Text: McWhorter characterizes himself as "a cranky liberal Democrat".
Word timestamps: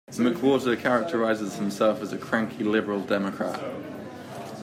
McWhorter 0.13 0.79
characterizes 0.81 1.57
himself 1.57 2.01
as 2.01 2.11
"a 2.11 2.17
cranky 2.17 2.63
liberal 2.63 3.01
Democrat". 3.01 3.63